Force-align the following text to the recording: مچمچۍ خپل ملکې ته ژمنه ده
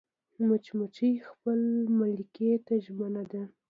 مچمچۍ 0.47 1.11
خپل 1.29 1.59
ملکې 1.99 2.51
ته 2.65 2.73
ژمنه 2.85 3.23
ده 3.31 3.41